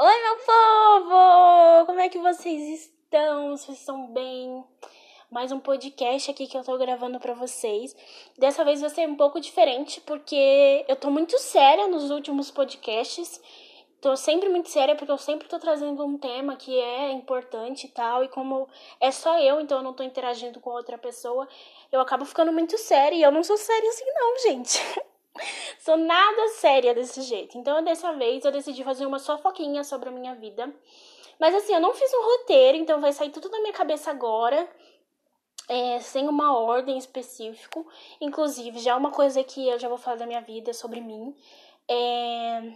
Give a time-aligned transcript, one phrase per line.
[0.00, 1.86] Oi, meu povo!
[1.86, 3.56] Como é que vocês estão?
[3.56, 4.64] Vocês estão bem?
[5.28, 7.96] Mais um podcast aqui que eu tô gravando para vocês.
[8.38, 13.42] Dessa vez vai ser um pouco diferente porque eu tô muito séria nos últimos podcasts.
[14.00, 17.90] Tô sempre muito séria porque eu sempre tô trazendo um tema que é importante e
[17.90, 18.22] tal.
[18.22, 18.68] E como
[19.00, 21.48] é só eu, então eu não tô interagindo com outra pessoa,
[21.90, 23.16] eu acabo ficando muito séria.
[23.16, 24.80] E eu não sou séria assim, não, gente.
[25.78, 27.56] Sou nada séria desse jeito.
[27.58, 30.72] Então, dessa vez, eu decidi fazer uma fofoquinha sobre a minha vida.
[31.38, 34.68] Mas assim, eu não fiz um roteiro, então vai sair tudo da minha cabeça agora.
[35.68, 37.84] É, sem uma ordem específica.
[38.20, 41.34] Inclusive, já uma coisa que eu já vou falar da minha vida, sobre mim.
[41.88, 42.72] É,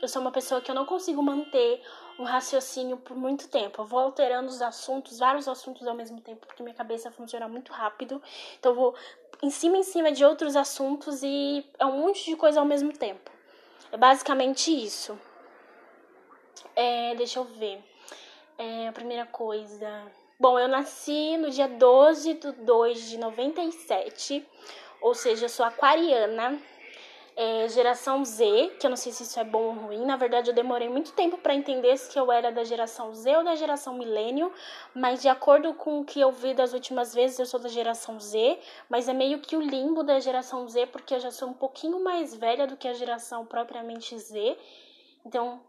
[0.00, 1.82] eu sou uma pessoa que eu não consigo manter
[2.18, 3.82] um raciocínio por muito tempo.
[3.82, 7.72] Eu vou alterando os assuntos, vários assuntos ao mesmo tempo, porque minha cabeça funciona muito
[7.72, 8.22] rápido.
[8.58, 8.94] Então eu vou
[9.42, 12.92] em cima em cima de outros assuntos e é um monte de coisa ao mesmo
[12.92, 13.30] tempo.
[13.92, 15.18] É basicamente isso.
[16.76, 17.82] É, deixa eu ver.
[18.58, 20.06] É, a primeira coisa.
[20.38, 24.46] Bom, eu nasci no dia 12 de 2 de 97,
[25.02, 26.58] ou seja, eu sou aquariana
[27.40, 30.04] é, geração Z, que eu não sei se isso é bom ou ruim.
[30.04, 33.42] Na verdade, eu demorei muito tempo para entender se eu era da geração Z ou
[33.42, 34.52] da geração milênio,
[34.94, 38.20] mas de acordo com o que eu vi das últimas vezes, eu sou da geração
[38.20, 38.58] Z,
[38.90, 42.04] mas é meio que o limbo da geração Z, porque eu já sou um pouquinho
[42.04, 44.58] mais velha do que a geração propriamente Z.
[45.24, 45.62] Então,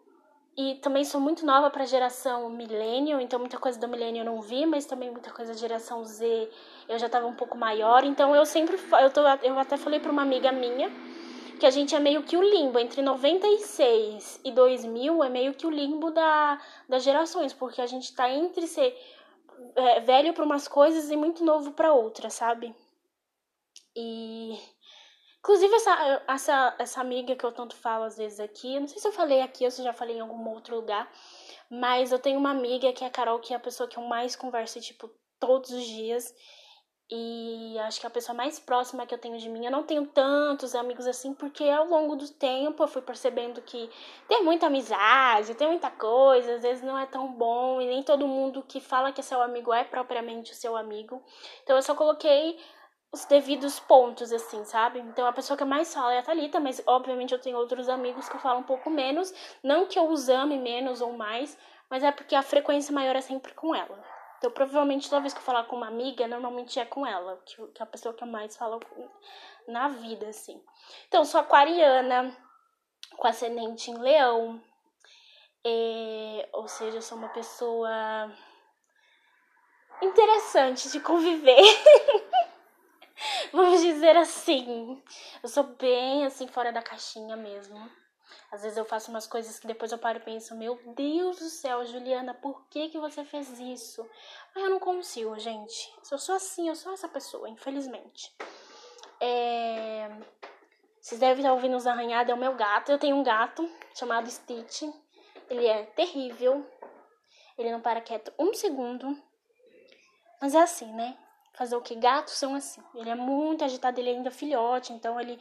[0.58, 4.26] e também sou muito nova para a geração milênio, então muita coisa do milênio eu
[4.26, 6.50] não vi, mas também muita coisa da geração Z
[6.90, 8.04] eu já estava um pouco maior.
[8.04, 10.92] Então eu sempre eu tô eu até falei para uma amiga minha
[11.62, 15.68] que a gente é meio que o limbo entre 96 e 2000 é meio que
[15.68, 16.60] o limbo da,
[16.90, 18.98] das gerações, porque a gente tá entre ser
[19.76, 22.76] é, velho para umas coisas e muito novo para outras, sabe?
[23.96, 24.58] E
[25.38, 29.08] inclusive essa, essa essa amiga que eu tanto falo às vezes aqui, não sei se
[29.08, 31.14] eu falei aqui ou se eu já falei em algum outro lugar,
[31.70, 34.04] mas eu tenho uma amiga que é a Carol, que é a pessoa que eu
[34.04, 36.34] mais converso tipo todos os dias.
[37.14, 40.08] E acho que a pessoa mais próxima que eu tenho de mim, eu não tenho
[40.08, 43.90] tantos amigos assim, porque ao longo do tempo eu fui percebendo que
[44.30, 48.26] tem muita amizade, tem muita coisa, às vezes não é tão bom, e nem todo
[48.26, 51.22] mundo que fala que é seu amigo é propriamente o seu amigo.
[51.64, 52.58] Então eu só coloquei
[53.12, 55.00] os devidos pontos, assim, sabe?
[55.00, 58.30] Então a pessoa que mais fala é a Thalita, mas obviamente eu tenho outros amigos
[58.30, 59.34] que falam um pouco menos.
[59.62, 61.58] Não que eu os ame menos ou mais,
[61.90, 64.11] mas é porque a frequência maior é sempre com ela.
[64.42, 67.56] Então, provavelmente, toda vez que eu falar com uma amiga, normalmente é com ela, que,
[67.68, 68.80] que é a pessoa que eu mais falo
[69.68, 70.60] na vida, assim.
[71.08, 72.36] Então, sou aquariana,
[73.18, 74.60] com ascendente em leão,
[75.64, 78.34] é, ou seja, sou uma pessoa
[80.02, 81.62] interessante de conviver.
[83.54, 85.04] Vamos dizer assim.
[85.44, 88.01] Eu sou bem assim fora da caixinha mesmo.
[88.52, 91.50] Às vezes eu faço umas coisas que depois eu paro e penso, meu Deus do
[91.50, 94.08] céu, Juliana, por que que você fez isso?
[94.54, 95.94] Mas eu não consigo, gente.
[96.12, 98.36] Eu sou assim, eu sou essa pessoa, infelizmente.
[99.20, 100.10] É...
[101.00, 102.92] Vocês devem estar ouvindo os arranhados, é o meu gato.
[102.92, 104.84] Eu tenho um gato chamado Stitch.
[105.50, 106.66] Ele é terrível.
[107.58, 109.18] Ele não para quieto um segundo.
[110.42, 111.18] Mas é assim, né?
[111.54, 111.96] Fazer o que?
[111.96, 112.82] Gatos são assim.
[112.96, 115.40] Ele é muito agitado, ele é ainda filhote, então ele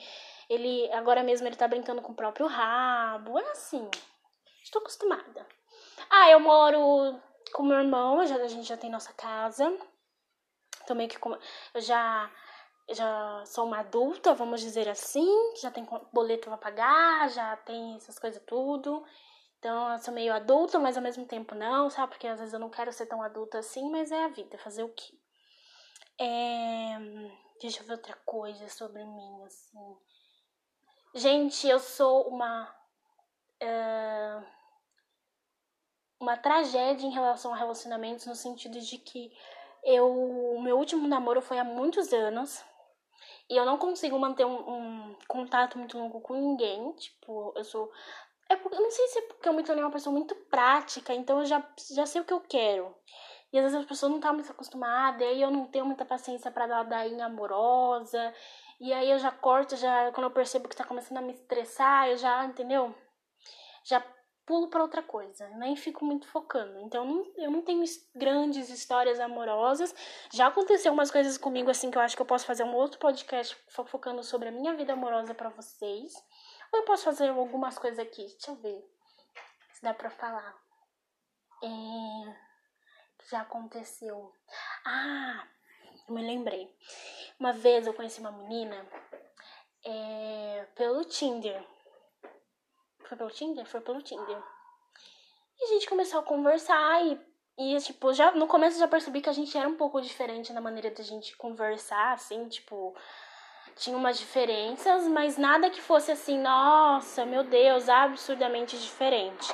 [0.51, 3.39] ele agora mesmo ele tá brincando com o próprio rabo.
[3.39, 3.89] É assim.
[4.63, 5.47] Estou acostumada.
[6.11, 7.19] Ah, eu moro
[7.53, 9.79] com meu irmão, já, a gente já tem nossa casa.
[10.91, 11.33] Meio que com,
[11.73, 12.29] eu já
[12.91, 18.19] já sou uma adulta, vamos dizer assim, já tem boleto pra pagar, já tem essas
[18.19, 19.05] coisas tudo.
[19.59, 22.13] Então, eu sou meio adulta, mas ao mesmo tempo não, sabe?
[22.13, 24.83] Porque às vezes eu não quero ser tão adulta assim, mas é a vida, fazer
[24.83, 25.13] o quê?
[26.19, 26.99] É...
[27.61, 29.97] Deixa eu ver outra coisa sobre mim, assim.
[31.15, 32.73] Gente, eu sou uma.
[33.63, 34.47] Uh,
[36.21, 39.33] uma tragédia em relação a relacionamentos, no sentido de que
[39.83, 40.07] eu.
[40.55, 42.65] O meu último namoro foi há muitos anos.
[43.49, 46.93] E eu não consigo manter um, um contato muito longo com ninguém.
[46.93, 47.91] Tipo, eu sou.
[48.49, 51.41] É eu não sei se é porque eu me tornei uma pessoa muito prática, então
[51.41, 52.95] eu já, já sei o que eu quero.
[53.53, 56.05] E às vezes as pessoas não estão muito acostumadas, e aí eu não tenho muita
[56.05, 58.33] paciência para dar daí amorosa.
[58.81, 62.09] E aí eu já corto, já quando eu percebo que tá começando a me estressar,
[62.09, 62.95] eu já, entendeu?
[63.85, 64.03] Já
[64.47, 66.81] pulo para outra coisa, nem fico muito focando.
[66.81, 67.85] Então não, eu não tenho
[68.15, 69.95] grandes histórias amorosas.
[70.33, 72.99] Já aconteceu umas coisas comigo assim que eu acho que eu posso fazer um outro
[72.99, 76.13] podcast focando sobre a minha vida amorosa para vocês.
[76.73, 78.85] Ou eu posso fazer algumas coisas aqui, deixa eu ver
[79.73, 80.55] se dá para falar.
[81.63, 82.37] É,
[83.31, 84.35] já aconteceu.
[84.85, 85.47] Ah,
[86.09, 86.75] eu me lembrei.
[87.41, 88.87] Uma vez eu conheci uma menina
[89.83, 91.65] é, pelo Tinder.
[93.09, 93.65] Foi pelo Tinder?
[93.65, 94.39] Foi pelo Tinder.
[95.59, 97.19] E a gente começou a conversar e,
[97.57, 100.53] e tipo, já no começo eu já percebi que a gente era um pouco diferente
[100.53, 102.95] na maneira da gente conversar, assim, tipo,
[103.75, 109.51] tinha umas diferenças, mas nada que fosse assim, nossa, meu Deus, absurdamente diferente.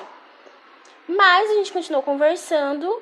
[1.07, 3.01] Mas a gente continuou conversando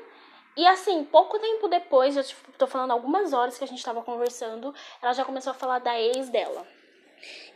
[0.56, 4.02] e assim, pouco tempo depois, eu tipo, tô falando algumas horas que a gente tava
[4.02, 6.66] conversando, ela já começou a falar da ex dela.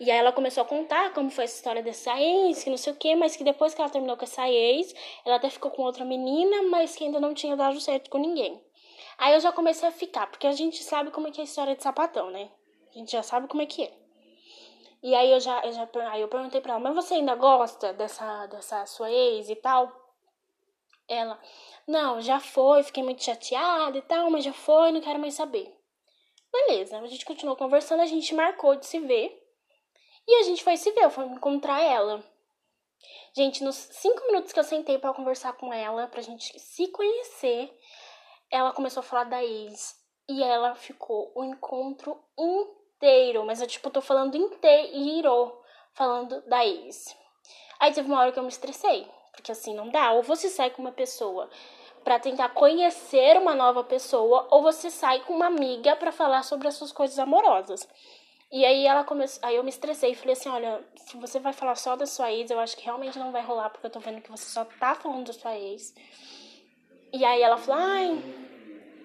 [0.01, 2.93] E aí ela começou a contar como foi essa história dessa ex, que não sei
[2.93, 5.83] o que, mas que depois que ela terminou com essa ex, ela até ficou com
[5.83, 8.61] outra menina, mas que ainda não tinha dado certo com ninguém.
[9.19, 11.45] Aí eu já comecei a ficar, porque a gente sabe como é que é a
[11.45, 12.51] história de sapatão, né?
[12.91, 13.93] A gente já sabe como é que é.
[15.03, 17.93] E aí eu já, eu já aí eu perguntei pra ela, mas você ainda gosta
[17.93, 20.08] dessa, dessa sua ex e tal?
[21.09, 21.41] Ela,
[21.87, 25.75] não, já foi, fiquei muito chateada e tal, mas já foi, não quero mais saber.
[26.53, 29.43] Beleza, a gente continuou conversando, a gente marcou de se ver.
[30.27, 32.23] E a gente foi se ver, eu fui encontrar ela.
[33.35, 37.75] Gente, nos cinco minutos que eu sentei para conversar com ela, pra gente se conhecer,
[38.51, 39.97] ela começou a falar da ex.
[40.29, 45.59] E ela ficou o encontro inteiro, mas eu, tipo, tô falando inteiro,
[45.95, 47.17] falando da ex.
[47.81, 50.11] Aí teve uma hora que eu me estressei, porque assim, não dá.
[50.11, 51.49] Ou você sai com uma pessoa
[52.03, 56.67] para tentar conhecer uma nova pessoa, ou você sai com uma amiga para falar sobre
[56.67, 57.89] as suas coisas amorosas.
[58.51, 61.53] E aí ela começou, aí eu me estressei e falei assim, olha, se você vai
[61.53, 64.01] falar só da sua ex, eu acho que realmente não vai rolar, porque eu tô
[64.01, 65.95] vendo que você só tá falando da sua ex.
[67.13, 68.19] E aí ela falou, ai,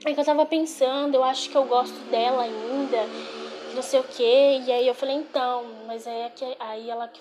[0.06, 3.06] é que eu tava pensando, eu acho que eu gosto dela ainda,
[3.76, 4.62] não sei o quê.
[4.66, 7.12] E aí eu falei, então, mas é que aí ela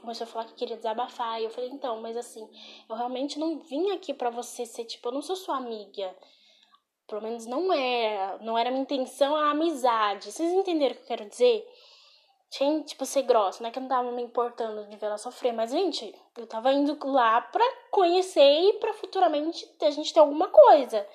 [0.00, 1.40] começou a falar que queria desabafar.
[1.40, 2.48] E eu falei, então, mas assim,
[2.88, 6.14] eu realmente não vim aqui para você ser, tipo, eu não sou sua amiga.
[7.06, 8.38] Pelo menos não era.
[8.38, 10.30] Não era minha intenção a amizade.
[10.32, 11.66] Vocês entenderam o que eu quero dizer?
[12.50, 15.18] Tinha, tipo, ser grossa, não é que eu não tava me importando de ver ela
[15.18, 20.18] sofrer, mas, gente, eu tava indo lá pra conhecer e pra futuramente a gente ter
[20.18, 21.06] alguma coisa.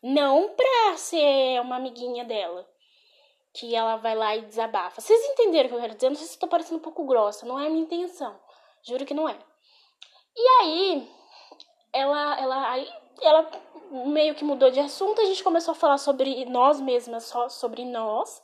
[0.00, 2.64] Não pra ser uma amiguinha dela
[3.54, 5.00] que ela vai lá e desabafa.
[5.00, 6.08] Vocês entenderam o que eu quero dizer?
[6.08, 8.38] Não sei se estou parecendo um pouco grossa, não é a minha intenção.
[8.82, 9.38] Juro que não é.
[10.36, 11.10] E aí,
[11.92, 12.92] ela, ela, aí,
[13.22, 13.48] ela
[14.06, 17.84] meio que mudou de assunto, a gente começou a falar sobre nós mesmas, só sobre
[17.84, 18.42] nós.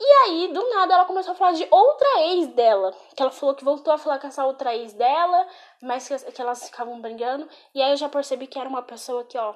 [0.00, 2.96] E aí, do nada, ela começou a falar de outra ex dela.
[3.14, 5.46] Que ela falou que voltou a falar com essa outra ex dela,
[5.82, 7.46] mas que, que elas ficavam brigando.
[7.74, 9.54] E aí eu já percebi que era uma pessoa que, ó,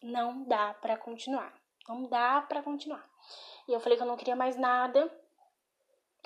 [0.00, 1.52] não dá para continuar.
[1.88, 3.09] Não dá para continuar.
[3.70, 5.08] E eu falei que eu não queria mais nada.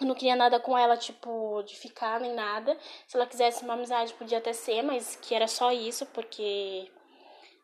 [0.00, 2.75] Eu não queria nada com ela, tipo, de ficar nem nada.
[3.06, 6.91] Se ela quisesse uma amizade, podia até ser, mas que era só isso, porque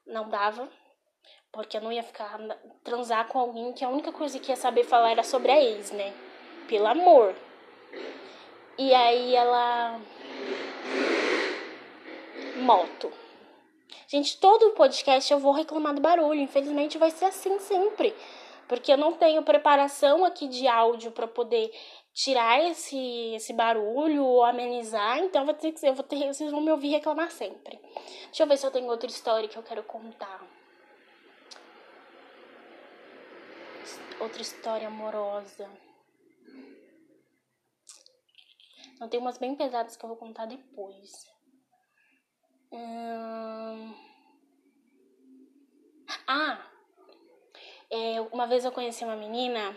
[0.06, 0.68] não dava.
[1.50, 2.38] Porque eu não ia ficar
[2.84, 5.90] transar com alguém que a única coisa que ia saber falar era sobre a ex,
[5.92, 6.12] né?
[6.68, 7.34] Pelo amor.
[8.76, 9.98] E aí ela.
[12.56, 13.10] Moto.
[14.06, 16.38] Gente, todo podcast eu vou reclamar do barulho.
[16.38, 18.14] Infelizmente vai ser assim sempre
[18.70, 21.72] porque eu não tenho preparação aqui de áudio para poder
[22.14, 26.60] tirar esse, esse barulho ou amenizar, então vou ter que eu vou ter, vocês vão
[26.60, 27.80] me ouvir reclamar sempre.
[28.26, 30.46] Deixa eu ver se eu tenho outra história que eu quero contar.
[34.20, 35.68] Outra história amorosa.
[39.00, 41.10] Não tem umas bem pesadas que eu vou contar depois.
[42.70, 43.92] Hum...
[46.28, 46.69] Ah,
[47.90, 49.76] é, uma vez eu conheci uma menina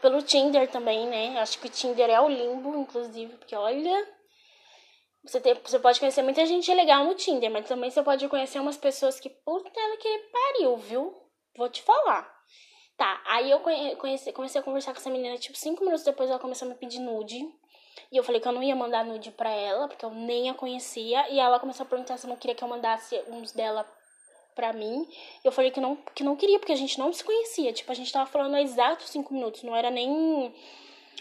[0.00, 1.38] pelo Tinder também, né?
[1.40, 4.20] Acho que o Tinder é o limbo, inclusive, porque olha.
[5.22, 8.58] Você, tem, você pode conhecer muita gente legal no Tinder, mas também você pode conhecer
[8.58, 11.14] umas pessoas que, puta ela que pariu, viu?
[11.56, 12.26] Vou te falar.
[12.96, 16.38] Tá, aí eu conheci, comecei a conversar com essa menina, tipo, cinco minutos depois ela
[16.38, 17.38] começou a me pedir nude.
[18.10, 20.54] E eu falei que eu não ia mandar nude pra ela, porque eu nem a
[20.54, 21.28] conhecia.
[21.30, 23.86] E ela começou a perguntar se eu não queria que eu mandasse uns dela
[24.60, 25.08] pra mim.
[25.42, 27.72] Eu falei que não, que não queria, porque a gente não se conhecia.
[27.72, 30.54] Tipo, a gente tava falando há exatos cinco minutos, não era nem.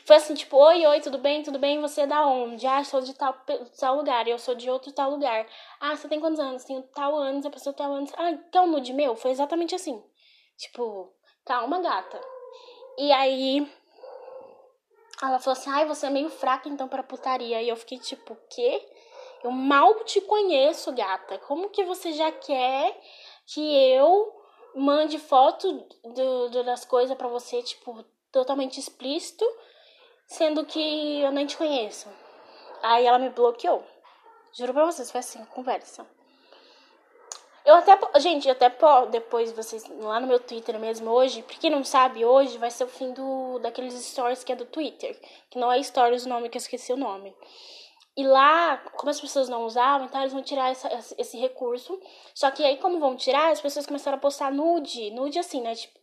[0.06, 1.80] Foi assim, tipo, oi, oi, tudo bem, tudo bem?
[1.80, 2.68] Você é da onde?
[2.68, 3.34] Ah, sou de tal,
[3.80, 5.48] tal lugar, eu sou de outro tal lugar.
[5.80, 6.66] Ah, você tem quantos anos?
[6.66, 8.12] Tenho tal anos, a pessoa tal anos.
[8.18, 9.16] Ah, um nude meu?
[9.16, 10.04] Foi exatamente assim.
[10.58, 11.14] Tipo,
[11.46, 12.20] calma, gata.
[12.98, 13.66] E aí,
[15.22, 17.62] ela falou assim, ai, você é meio fraca então pra putaria.
[17.62, 18.86] E eu fiquei tipo, o quê?
[19.44, 21.38] Eu mal te conheço, gata.
[21.40, 23.00] Como que você já quer
[23.54, 24.32] que eu
[24.76, 29.46] mande foto do, do das coisas para você, tipo, totalmente explícito,
[30.28, 32.08] sendo que eu nem te conheço?
[32.82, 33.84] Aí ela me bloqueou.
[34.54, 36.06] Juro pra vocês, foi assim, conversa.
[37.66, 38.72] Eu até, gente, até
[39.12, 42.86] depois vocês lá no meu Twitter mesmo hoje, pra quem não sabe, hoje vai ser
[42.86, 46.50] o fim do daqueles stories que é do Twitter, que não é stories o nome
[46.50, 47.36] que eu esqueci o nome.
[48.18, 51.98] E lá, como as pessoas não usavam, então eles vão tirar essa, esse recurso.
[52.36, 55.12] Só que aí, como vão tirar, as pessoas começaram a postar nude.
[55.12, 55.74] Nude assim, né?
[55.76, 56.00] Tipo,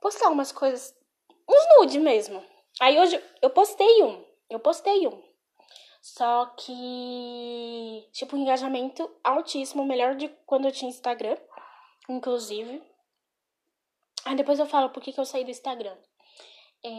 [0.00, 0.94] postar umas coisas.
[1.48, 2.44] Uns nude mesmo.
[2.80, 4.24] Aí hoje eu postei um.
[4.50, 5.28] Eu postei um.
[6.00, 11.36] Só que, tipo, engajamento altíssimo, melhor de quando eu tinha Instagram,
[12.08, 12.82] inclusive.
[14.24, 15.96] Aí depois eu falo por que, que eu saí do Instagram.
[16.84, 16.90] É...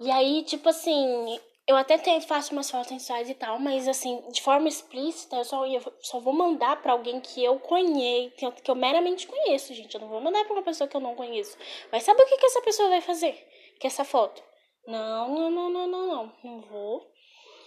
[0.00, 1.40] E aí, tipo assim,
[1.70, 5.44] eu até tenho, faço umas fotos sensuais e tal, mas assim, de forma explícita, eu
[5.44, 9.94] só, eu só vou mandar para alguém que eu conheço, que eu meramente conheço, gente.
[9.94, 11.56] Eu não vou mandar pra uma pessoa que eu não conheço.
[11.92, 13.34] Mas sabe o que, que essa pessoa vai fazer?
[13.78, 14.42] Que essa foto?
[14.84, 16.32] Não, não, não, não, não, não.
[16.42, 17.08] Não vou.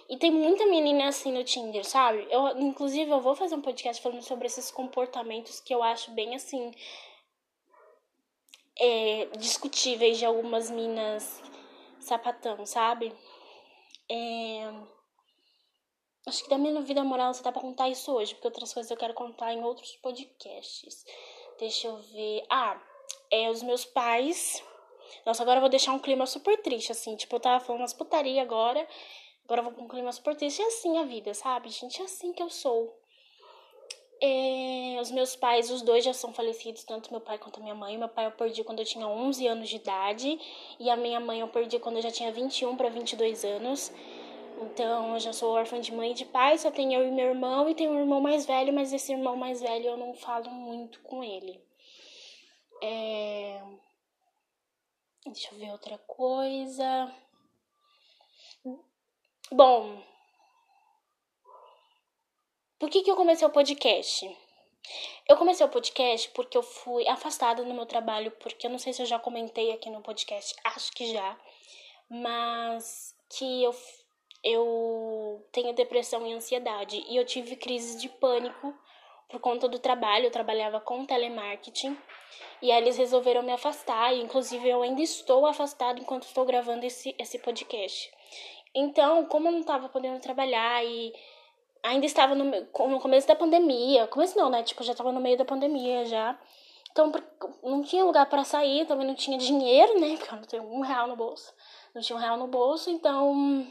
[0.09, 2.27] E tem muita menina assim no Tinder, sabe?
[2.29, 6.35] Eu, inclusive, eu vou fazer um podcast falando sobre esses comportamentos que eu acho bem
[6.35, 6.73] assim.
[8.77, 11.41] É, discutíveis de algumas minas
[12.01, 13.15] sapatão, sabe?
[14.09, 14.71] É...
[16.25, 18.89] Acho que da minha vida moral você dá pra contar isso hoje, porque outras coisas
[18.89, 21.03] eu quero contar em outros podcasts.
[21.59, 22.45] Deixa eu ver.
[22.49, 22.81] Ah,
[23.31, 24.63] é os meus pais.
[25.25, 27.15] Nossa, agora eu vou deixar um clima super triste, assim.
[27.15, 28.87] Tipo, eu tava falando umas putaria agora.
[29.43, 30.61] Agora eu vou com um clima super triste.
[30.61, 32.01] É assim a vida, sabe, gente?
[32.01, 33.02] É assim que eu sou.
[34.25, 37.97] É, os meus pais, os dois já são falecidos, tanto meu pai quanto minha mãe.
[37.97, 40.39] Meu pai eu perdi quando eu tinha 11 anos de idade
[40.79, 43.91] e a minha mãe eu perdi quando eu já tinha 21 para 22 anos.
[44.61, 47.31] Então eu já sou órfã de mãe e de pai, só tenho eu e meu
[47.31, 50.49] irmão e tenho um irmão mais velho, mas esse irmão mais velho eu não falo
[50.49, 51.61] muito com ele.
[52.81, 53.61] É...
[55.25, 57.13] Deixa eu ver outra coisa.
[59.51, 60.01] Bom,
[62.83, 64.37] por que, que eu comecei o podcast?
[65.29, 68.91] Eu comecei o podcast porque eu fui afastada no meu trabalho, porque eu não sei
[68.91, 71.39] se eu já comentei aqui no podcast, acho que já,
[72.09, 73.73] mas que eu,
[74.43, 78.77] eu tenho depressão e ansiedade e eu tive crise de pânico
[79.29, 81.97] por conta do trabalho, eu trabalhava com telemarketing
[82.61, 86.85] e aí eles resolveram me afastar, e inclusive eu ainda estou afastado enquanto estou gravando
[86.85, 88.11] esse, esse podcast.
[88.75, 91.13] Então, como eu não estava podendo trabalhar e
[91.83, 94.07] ainda estava no, no começo da pandemia.
[94.07, 94.63] Começo não, né?
[94.63, 96.39] Tipo, já estava no meio da pandemia já.
[96.91, 97.11] Então,
[97.61, 100.15] não tinha lugar para sair, também não tinha dinheiro, né?
[100.17, 101.53] Porque eu não tenho um real no bolso.
[101.93, 103.67] Não tinha um real no bolso, então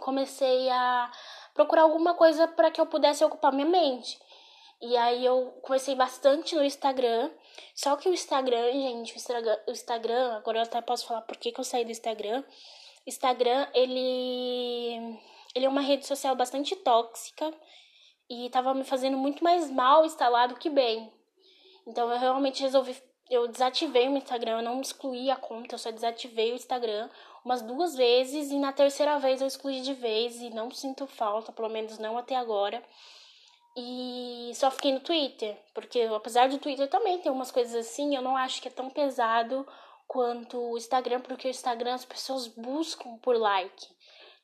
[0.00, 1.10] comecei a
[1.54, 4.20] procurar alguma coisa para que eu pudesse ocupar minha mente.
[4.82, 7.30] E aí eu comecei bastante no Instagram.
[7.74, 9.14] Só que o Instagram, gente,
[9.66, 12.44] o Instagram, agora eu até posso falar por que, que eu saí do Instagram.
[13.06, 15.18] Instagram, ele
[15.54, 17.52] ele é uma rede social bastante tóxica
[18.28, 21.12] e estava me fazendo muito mais mal instalado que bem.
[21.86, 22.96] Então eu realmente resolvi,
[23.30, 27.08] eu desativei o Instagram, eu não excluí a conta, eu só desativei o Instagram
[27.44, 31.52] umas duas vezes e na terceira vez eu excluí de vez e não sinto falta,
[31.52, 32.82] pelo menos não até agora.
[33.76, 38.22] E só fiquei no Twitter, porque apesar do Twitter também ter umas coisas assim, eu
[38.22, 39.66] não acho que é tão pesado
[40.06, 43.88] quanto o Instagram, porque o Instagram as pessoas buscam por like.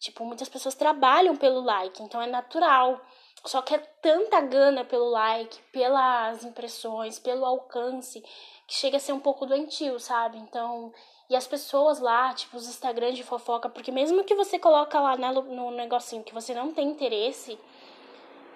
[0.00, 3.00] Tipo, muitas pessoas trabalham pelo like, então é natural.
[3.45, 8.23] Só que é tanta gana pelo like, pelas impressões, pelo alcance,
[8.66, 10.38] que chega a ser um pouco doentio, sabe?
[10.38, 10.92] Então,
[11.28, 15.16] e as pessoas lá, tipo, os Instagrams de fofoca, porque mesmo que você coloca lá
[15.16, 17.59] no negocinho que você não tem interesse,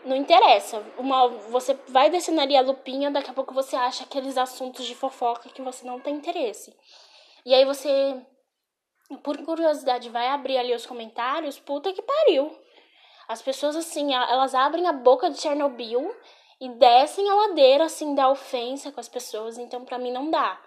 [0.05, 0.83] não interessa.
[0.99, 5.51] Uma, você vai descendo a lupinha, daqui a pouco você acha aqueles assuntos de fofoca
[5.51, 6.75] que você não tem interesse.
[7.45, 8.21] E aí você
[9.23, 12.57] por curiosidade, vai abrir ali os comentários, puta que pariu.
[13.29, 16.15] As pessoas, assim, elas abrem a boca de Chernobyl
[16.61, 19.59] e descem a ladeira, assim, da ofensa com as pessoas.
[19.59, 20.61] Então, pra mim, não dá.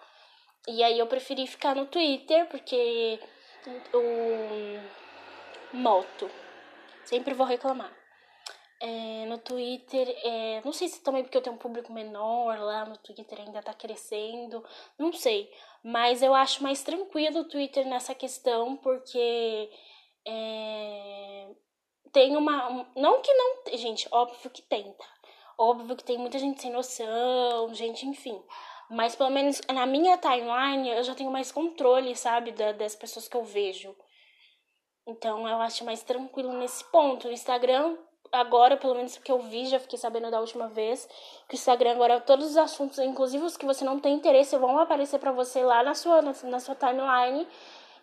[0.68, 3.20] E aí, eu preferi ficar no Twitter, porque
[3.94, 4.80] o
[5.78, 6.30] moto.
[7.06, 7.92] Sempre vou reclamar.
[8.80, 12.86] É, no Twitter, é, não sei se também porque eu tenho um público menor lá
[12.86, 14.64] no Twitter ainda tá crescendo,
[15.00, 15.52] não sei.
[15.84, 19.72] Mas eu acho mais tranquilo o Twitter nessa questão, porque
[20.28, 21.50] é,
[22.12, 22.88] tem uma.
[22.96, 23.78] Não que não.
[23.78, 25.06] Gente, óbvio que tem, tá?
[25.58, 28.40] Óbvio que tem muita gente sem noção, gente, enfim.
[28.90, 33.28] Mas pelo menos na minha timeline eu já tenho mais controle, sabe, da, das pessoas
[33.28, 33.96] que eu vejo.
[35.06, 37.28] Então eu acho mais tranquilo nesse ponto.
[37.28, 37.98] O Instagram
[38.32, 41.08] agora, pelo menos que eu vi, já fiquei sabendo da última vez,
[41.48, 44.80] que o Instagram agora, todos os assuntos, inclusive os que você não tem interesse, vão
[44.80, 47.48] aparecer para você lá na sua, na, na, sua timeline,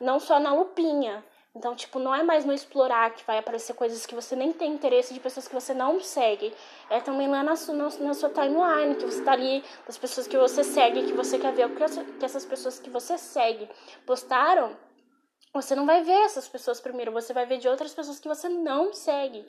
[0.00, 1.24] não só na lupinha.
[1.56, 4.72] Então, tipo, não é mais no explorar que vai aparecer coisas que você nem tem
[4.72, 6.52] interesse de pessoas que você não segue.
[6.90, 10.36] É também lá na sua, na, sua timeline, que você tá ali, das pessoas que
[10.36, 13.68] você segue, que você quer ver o que, que essas pessoas que você segue
[14.04, 14.76] postaram
[15.54, 18.48] você não vai ver essas pessoas primeiro, você vai ver de outras pessoas que você
[18.48, 19.46] não segue.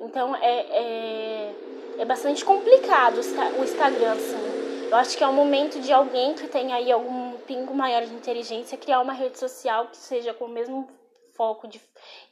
[0.00, 1.54] Então é, é,
[1.98, 4.58] é bastante complicado o Instagram, assim.
[4.90, 8.14] Eu acho que é o momento de alguém que tem aí algum pingo maior de
[8.14, 10.88] inteligência criar uma rede social que seja com o mesmo
[11.34, 11.80] foco de.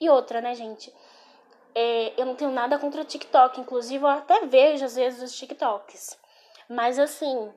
[0.00, 0.92] E outra, né, gente?
[1.74, 5.36] É, eu não tenho nada contra o TikTok, inclusive eu até vejo às vezes os
[5.36, 6.18] TikToks.
[6.68, 7.52] Mas assim,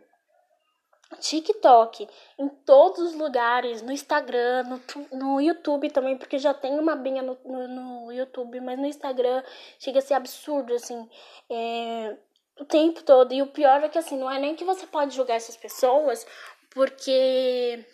[1.18, 6.96] TikTok, em todos os lugares, no Instagram, no, no YouTube também, porque já tem uma
[6.96, 9.44] binha no, no, no YouTube, mas no Instagram
[9.80, 11.10] chega a ser absurdo, assim,
[11.50, 12.16] é,
[12.60, 13.34] o tempo todo.
[13.34, 16.26] E o pior é que, assim, não é nem que você pode julgar essas pessoas,
[16.70, 17.86] porque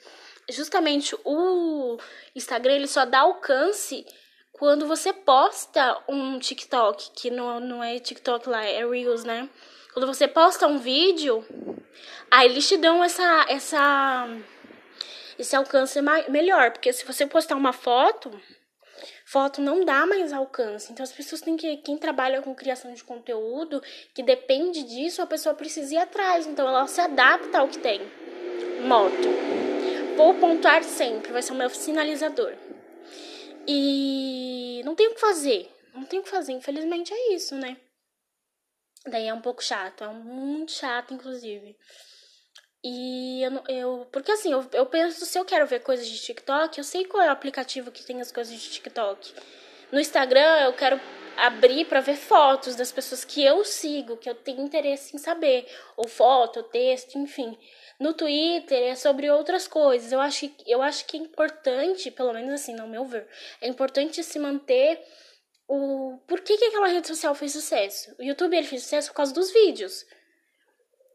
[0.49, 1.97] justamente o
[2.35, 4.05] Instagram, ele só dá alcance
[4.51, 9.49] quando você posta um TikTok, que não, não é TikTok lá, é Reels, né?
[9.95, 11.41] Quando você posta um vídeo,
[12.29, 14.27] aí eles te dão essa, essa,
[15.39, 16.71] esse alcance melhor.
[16.71, 18.29] Porque se você postar uma foto,
[19.25, 20.91] foto não dá mais alcance.
[20.91, 21.77] Então as pessoas têm que.
[21.77, 23.81] Quem trabalha com criação de conteúdo,
[24.13, 26.45] que depende disso, a pessoa precisa ir atrás.
[26.45, 28.01] Então ela se adapta ao que tem.
[28.85, 29.29] Moto.
[30.17, 32.51] Vou pontuar sempre, vai ser o meu sinalizador.
[33.65, 35.71] E não tem o que fazer.
[35.93, 37.77] Não tem o que fazer, infelizmente é isso, né?
[39.07, 41.77] Daí é um pouco chato, é muito chato, inclusive.
[42.83, 46.77] E eu, eu porque assim, eu, eu penso, se eu quero ver coisas de TikTok,
[46.77, 49.33] eu sei qual é o aplicativo que tem as coisas de TikTok.
[49.91, 50.99] No Instagram, eu quero
[51.37, 55.67] abrir para ver fotos das pessoas que eu sigo, que eu tenho interesse em saber,
[55.97, 57.57] ou foto, ou texto, enfim.
[57.99, 60.11] No Twitter é sobre outras coisas.
[60.11, 63.27] Eu acho, eu acho que é importante, pelo menos assim, no meu ver,
[63.61, 65.01] é importante se manter
[65.67, 68.13] o por que, que aquela rede social fez sucesso.
[68.19, 70.05] O YouTube ele fez sucesso por causa dos vídeos.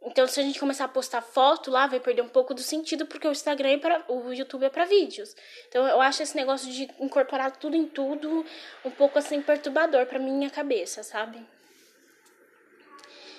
[0.02, 3.04] Então, se a gente começar a postar foto lá, vai perder um pouco do sentido,
[3.04, 5.36] porque o Instagram é para o YouTube é para vídeos.
[5.68, 8.44] Então, eu acho esse negócio de incorporar tudo em tudo
[8.82, 11.46] um pouco assim perturbador para minha cabeça, sabe?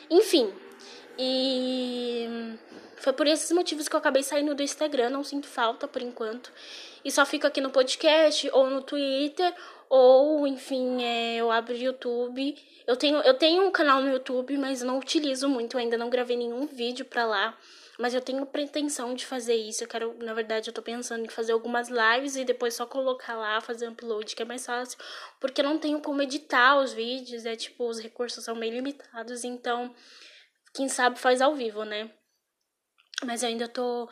[0.08, 0.54] Enfim,
[1.18, 2.58] e
[2.98, 6.52] foi por esses motivos que eu acabei saindo do Instagram, não sinto falta por enquanto.
[7.04, 9.52] E só fico aqui no podcast ou no Twitter
[9.94, 12.56] ou, enfim, é, eu abro o YouTube.
[12.88, 16.38] Eu tenho, eu tenho um canal no YouTube, mas não utilizo muito, ainda não gravei
[16.38, 17.58] nenhum vídeo pra lá.
[18.00, 19.84] Mas eu tenho pretensão de fazer isso.
[19.84, 23.36] Eu quero, na verdade, eu tô pensando em fazer algumas lives e depois só colocar
[23.36, 24.98] lá, fazer um upload, que é mais fácil.
[25.42, 29.44] Porque eu não tenho como editar os vídeos, é tipo, os recursos são bem limitados,
[29.44, 29.94] então,
[30.74, 32.10] quem sabe faz ao vivo, né?
[33.26, 34.08] Mas eu ainda tô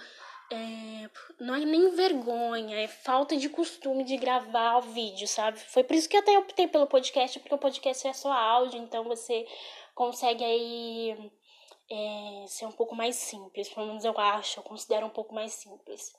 [0.51, 1.09] é,
[1.39, 5.59] não é nem vergonha, é falta de costume de gravar o vídeo, sabe?
[5.59, 9.03] Foi por isso que até optei pelo podcast, porque o podcast é só áudio, então
[9.03, 9.45] você
[9.93, 11.31] consegue aí
[11.89, 15.53] é, ser um pouco mais simples, pelo menos eu acho, eu considero um pouco mais
[15.53, 16.13] simples.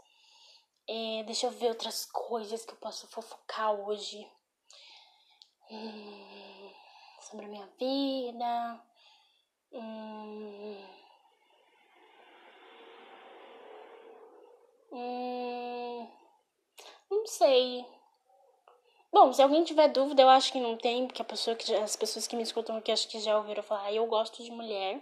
[0.88, 4.26] É, deixa eu ver outras coisas que eu posso fofocar hoje.
[5.70, 6.72] Hum,
[7.20, 8.82] sobre a minha vida.
[9.72, 10.99] Hum,
[14.92, 16.08] Hum,
[17.10, 17.84] não sei.
[19.12, 21.96] Bom, se alguém tiver dúvida, eu acho que não tem, porque a pessoa que as
[21.96, 25.00] pessoas que me escutam aqui acho que já ouviram falar, ah, eu gosto de mulher.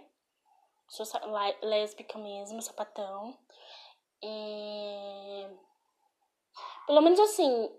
[0.89, 1.05] Sou
[1.61, 3.37] lésbica mesmo, sapatão.
[4.23, 5.47] E...
[6.87, 7.71] Pelo menos assim,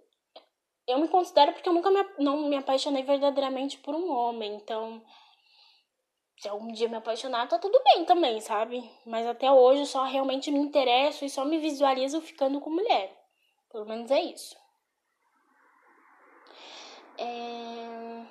[0.86, 5.02] eu me considero porque eu nunca me, não me apaixonei verdadeiramente por um homem, então
[6.40, 8.90] se algum dia me apaixonar, tá tudo bem também, sabe?
[9.04, 13.14] Mas até hoje eu só realmente me interesso e só me visualizo ficando com mulher.
[13.70, 14.56] Pelo menos é isso.
[17.18, 18.24] É...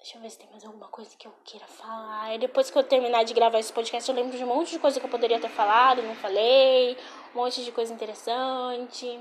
[0.00, 2.34] Deixa eu ver se tem mais alguma coisa que eu queira falar.
[2.34, 4.78] E depois que eu terminar de gravar esse podcast, eu lembro de um monte de
[4.78, 6.94] coisa que eu poderia ter falado, não falei.
[7.34, 9.18] Um monte de coisa interessante.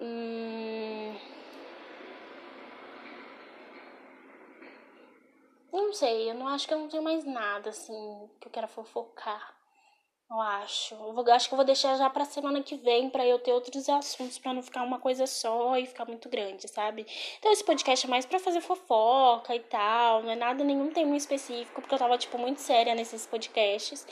[0.00, 1.37] Hum...
[5.78, 8.66] Não sei, eu não acho que eu não tenho mais nada, assim, que eu quero
[8.66, 9.56] fofocar.
[10.30, 10.94] Eu acho.
[10.94, 13.52] Eu vou, acho que eu vou deixar já pra semana que vem para eu ter
[13.52, 17.06] outros assuntos para não ficar uma coisa só e ficar muito grande, sabe?
[17.38, 21.16] Então esse podcast é mais para fazer fofoca e tal, não é nada nenhum tema
[21.16, 24.06] específico, porque eu tava tipo muito séria nesses podcasts.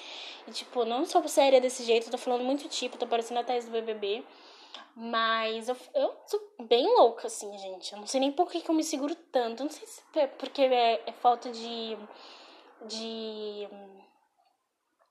[0.49, 3.45] E tipo, não sou séria desse jeito, eu tô falando muito tipo, tô parecendo a
[3.45, 4.25] Thais do BBB.
[4.95, 7.93] Mas eu, eu sou bem louca, assim, gente.
[7.93, 9.65] Eu não sei nem por que, que eu me seguro tanto.
[9.65, 11.97] Não sei se é porque é, é falta de.
[12.87, 13.69] de.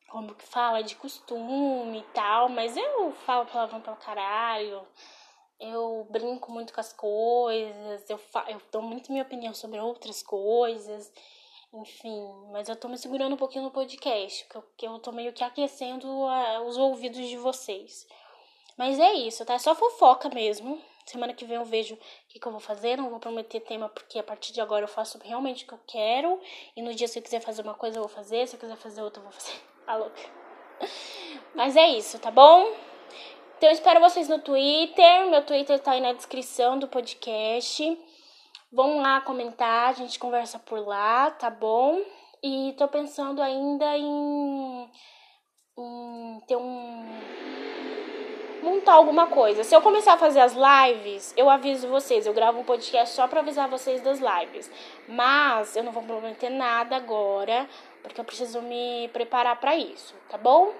[0.09, 0.83] como que fala?
[0.83, 2.49] De costume e tal.
[2.49, 4.85] Mas eu falo palavrão pra caralho.
[5.59, 8.09] Eu brinco muito com as coisas.
[8.09, 11.11] Eu, fa eu dou muito minha opinião sobre outras coisas.
[11.75, 15.43] Enfim, mas eu tô me segurando um pouquinho no podcast, porque eu, tô meio que
[15.43, 18.07] aquecendo a, os ouvidos de vocês.
[18.77, 19.53] Mas é isso, tá?
[19.53, 20.81] É só fofoca mesmo.
[21.05, 22.97] Semana que vem eu vejo o que, que eu vou fazer.
[22.97, 25.79] Não vou prometer tema, porque a partir de agora eu faço realmente o que eu
[25.87, 26.39] quero.
[26.75, 28.47] E no dia, se eu quiser fazer uma coisa, eu vou fazer.
[28.47, 29.53] Se eu quiser fazer outra, eu vou fazer.
[29.87, 30.11] Alô.
[31.53, 32.69] Mas é isso, tá bom?
[33.57, 35.27] Então eu espero vocês no Twitter.
[35.27, 37.97] Meu Twitter tá aí na descrição do podcast.
[38.71, 42.01] Vão lá comentar, a gente conversa por lá, tá bom?
[42.43, 44.91] E tô pensando ainda em,
[45.77, 47.34] em ter um
[48.65, 49.63] montar alguma coisa.
[49.63, 52.25] Se eu começar a fazer as lives, eu aviso vocês.
[52.25, 54.69] Eu gravo um podcast só para avisar vocês das lives.
[55.07, 57.69] Mas eu não vou prometer nada agora,
[58.01, 60.73] porque eu preciso me preparar para isso, tá bom?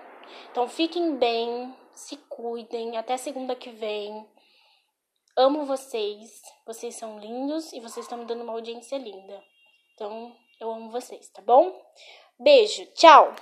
[0.52, 2.98] Então fiquem bem, se cuidem.
[2.98, 4.26] Até segunda que vem.
[5.38, 6.41] Amo vocês.
[6.65, 9.41] Vocês são lindos e vocês estão me dando uma audiência linda.
[9.93, 11.74] Então, eu amo vocês, tá bom?
[12.39, 13.34] Beijo, tchau!